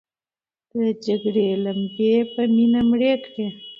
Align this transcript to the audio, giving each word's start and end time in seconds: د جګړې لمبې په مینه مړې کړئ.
د 0.71 0.75
جګړې 1.05 1.47
لمبې 1.65 2.13
په 2.33 2.41
مینه 2.55 2.81
مړې 2.89 3.13
کړئ. 3.25 3.47